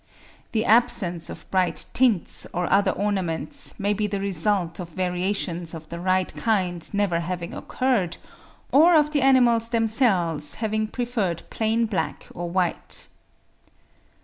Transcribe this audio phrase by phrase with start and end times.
[0.53, 5.89] The absence of bright tints or other ornaments may be the result of variations of
[5.89, 8.17] the right kind never having occurred,
[8.71, 13.05] or of the animals themselves having preferred plain black or white.